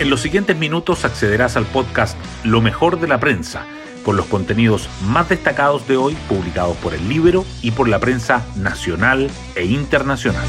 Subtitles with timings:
[0.00, 3.66] En los siguientes minutos accederás al podcast Lo mejor de la prensa,
[4.04, 8.46] con los contenidos más destacados de hoy publicados por el libro y por la prensa
[8.54, 10.46] nacional e internacional.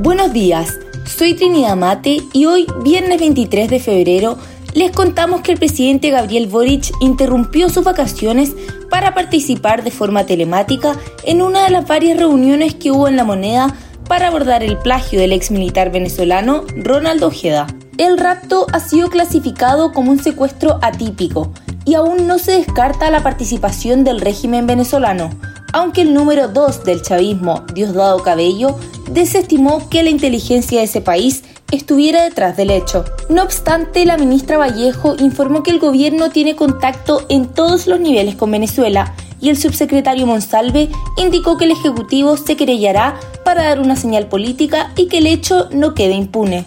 [0.00, 4.36] Buenos días, soy Trinidad Mate y hoy, viernes 23 de febrero,
[4.74, 8.54] les contamos que el presidente Gabriel Boric interrumpió sus vacaciones
[8.90, 13.24] para participar de forma telemática en una de las varias reuniones que hubo en la
[13.24, 13.74] moneda
[14.08, 17.66] para abordar el plagio del ex militar venezolano Ronaldo Ojeda.
[17.98, 21.52] El rapto ha sido clasificado como un secuestro atípico
[21.84, 25.30] y aún no se descarta la participación del régimen venezolano,
[25.72, 28.78] aunque el número 2 del chavismo, Diosdado Cabello,
[29.10, 33.04] desestimó que la inteligencia de ese país estuviera detrás del hecho.
[33.28, 38.36] No obstante, la ministra Vallejo informó que el gobierno tiene contacto en todos los niveles
[38.36, 43.94] con Venezuela y el subsecretario Monsalve indicó que el Ejecutivo se querellará para dar una
[43.94, 46.64] señal política y que el hecho no quede impune.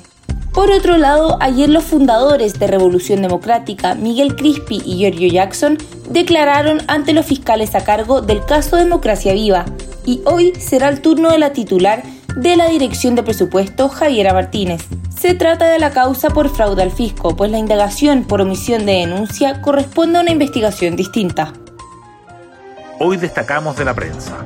[0.53, 5.77] Por otro lado, ayer los fundadores de Revolución Democrática, Miguel Crispi y Giorgio Jackson,
[6.09, 9.65] declararon ante los fiscales a cargo del caso Democracia Viva,
[10.05, 12.01] y hoy será el turno de la titular
[12.37, 14.85] de la Dirección de Presupuesto, Javiera Martínez.
[15.09, 18.93] Se trata de la causa por fraude al fisco, pues la indagación por omisión de
[18.93, 21.51] denuncia corresponde a una investigación distinta.
[23.01, 24.45] Hoy destacamos de la prensa.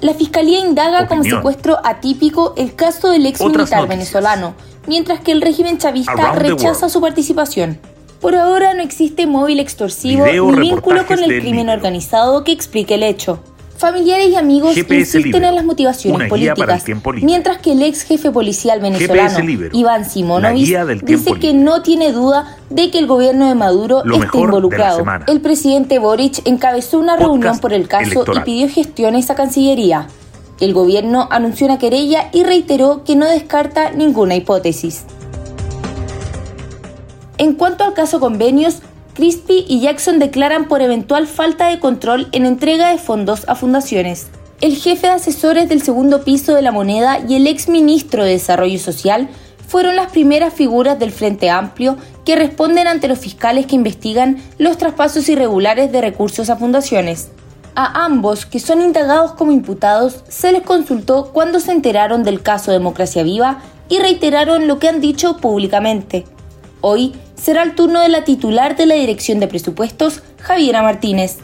[0.00, 4.54] La Fiscalía indaga como secuestro atípico el caso del ex militar venezolano,
[4.86, 7.78] mientras que el régimen chavista rechaza su participación.
[8.20, 13.02] Por ahora no existe móvil extorsivo ni vínculo con el crimen organizado que explique el
[13.02, 13.40] hecho.
[13.78, 16.84] Familiares y amigos insisten en las motivaciones políticas,
[17.22, 19.38] mientras que el ex jefe policial venezolano,
[19.72, 25.04] Iván Simonovic, dice que no tiene duda de que el gobierno de Maduro esté involucrado.
[25.26, 30.06] El presidente Boric encabezó una reunión por el caso y pidió gestiones a Cancillería.
[30.58, 35.04] El gobierno anunció una querella y reiteró que no descarta ninguna hipótesis.
[37.38, 38.80] En cuanto al caso convenios,
[39.16, 44.26] Crispy y Jackson declaran por eventual falta de control en entrega de fondos a fundaciones.
[44.60, 48.32] El jefe de asesores del segundo piso de la moneda y el ex ministro de
[48.32, 49.30] Desarrollo Social
[49.66, 54.76] fueron las primeras figuras del Frente Amplio que responden ante los fiscales que investigan los
[54.76, 57.30] traspasos irregulares de recursos a fundaciones.
[57.74, 62.70] A ambos, que son indagados como imputados, se les consultó cuando se enteraron del caso
[62.70, 66.26] Democracia Viva y reiteraron lo que han dicho públicamente.
[66.80, 71.38] Hoy será el turno de la titular de la Dirección de Presupuestos, Javiera Martínez.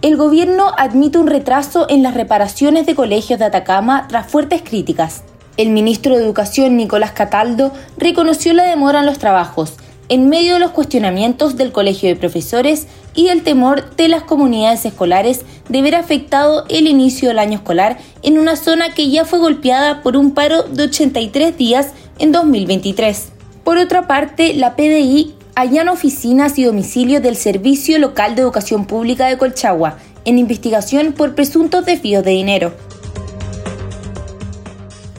[0.00, 5.24] El gobierno admite un retraso en las reparaciones de colegios de Atacama tras fuertes críticas.
[5.56, 9.74] El ministro de Educación, Nicolás Cataldo, reconoció la demora en los trabajos,
[10.08, 14.84] en medio de los cuestionamientos del Colegio de Profesores y el temor de las comunidades
[14.84, 19.40] escolares de ver afectado el inicio del año escolar en una zona que ya fue
[19.40, 23.30] golpeada por un paro de 83 días en 2023.
[23.64, 29.26] Por otra parte, la PDI allana oficinas y domicilios del Servicio Local de Educación Pública
[29.26, 32.72] de Colchagua en investigación por presuntos desvíos de dinero.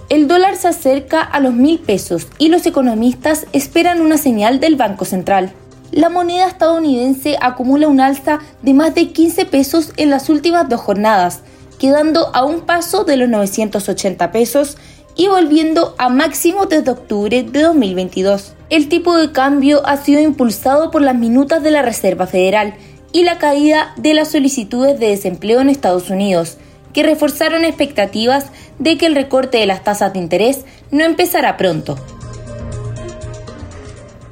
[0.07, 4.75] El dólar se acerca a los mil pesos y los economistas esperan una señal del
[4.75, 5.53] Banco Central.
[5.91, 10.81] La moneda estadounidense acumula un alza de más de 15 pesos en las últimas dos
[10.81, 11.41] jornadas,
[11.79, 14.77] quedando a un paso de los 980 pesos
[15.15, 18.53] y volviendo a máximo desde octubre de 2022.
[18.69, 22.75] El tipo de cambio ha sido impulsado por las minutas de la Reserva Federal
[23.11, 26.57] y la caída de las solicitudes de desempleo en Estados Unidos,
[26.93, 28.47] que reforzaron expectativas
[28.77, 31.97] de que el recorte de las tasas de interés no empezará pronto.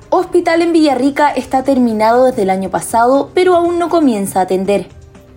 [0.10, 4.88] Hospital en Villarrica está terminado desde el año pasado, pero aún no comienza a atender.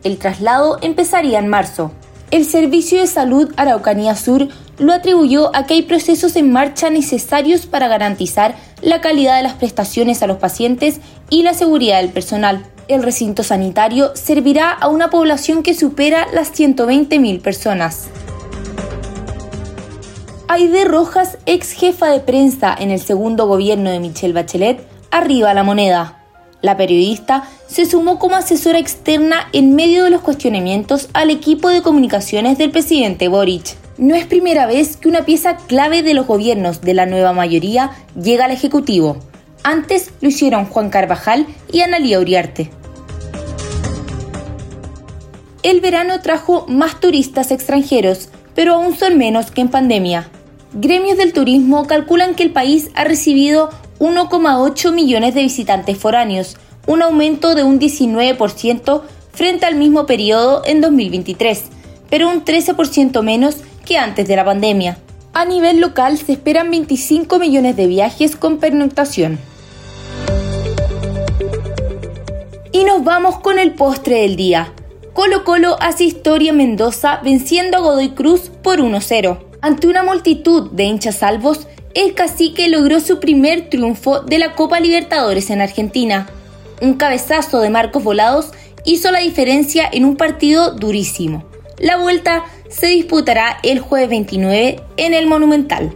[0.05, 1.93] El traslado empezaría en marzo.
[2.31, 4.47] El Servicio de Salud Araucanía Sur
[4.79, 9.55] lo atribuyó a que hay procesos en marcha necesarios para garantizar la calidad de las
[9.55, 12.65] prestaciones a los pacientes y la seguridad del personal.
[12.87, 18.09] El recinto sanitario servirá a una población que supera las 120.000 personas.
[20.47, 25.65] Aide Rojas, ex jefa de prensa en el segundo gobierno de Michelle Bachelet, arriba la
[25.65, 26.20] moneda.
[26.63, 31.81] La periodista se sumó como asesora externa en medio de los cuestionamientos al equipo de
[31.81, 33.77] comunicaciones del presidente Boric.
[33.97, 37.93] No es primera vez que una pieza clave de los gobiernos de la nueva mayoría
[38.21, 39.17] llega al Ejecutivo.
[39.63, 42.71] Antes lo hicieron Juan Carvajal y Analía Uriarte.
[45.63, 50.29] El verano trajo más turistas extranjeros, pero aún son menos que en pandemia.
[50.73, 53.71] Gremios del turismo calculan que el país ha recibido
[54.01, 56.57] 1,8 millones de visitantes foráneos,
[56.87, 61.65] un aumento de un 19% frente al mismo periodo en 2023,
[62.09, 64.99] pero un 13% menos que antes de la pandemia.
[65.35, 69.39] A nivel local se esperan 25 millones de viajes con pernoctación.
[72.73, 74.73] Y nos vamos con el postre del día.
[75.13, 79.39] Colo Colo hace historia en Mendoza venciendo a Godoy Cruz por 1-0.
[79.61, 84.81] Ante una multitud de hinchas salvos, el cacique logró su primer triunfo de la Copa
[84.81, 86.29] Libertadores en Argentina.
[86.81, 88.53] Un cabezazo de Marcos Volados
[88.85, 91.45] hizo la diferencia en un partido durísimo.
[91.79, 95.95] La vuelta se disputará el jueves 29 en el Monumental.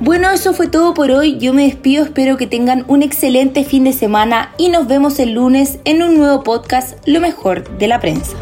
[0.00, 1.38] Bueno, eso fue todo por hoy.
[1.38, 5.32] Yo me despido, espero que tengan un excelente fin de semana y nos vemos el
[5.32, 8.34] lunes en un nuevo podcast, Lo mejor de la prensa.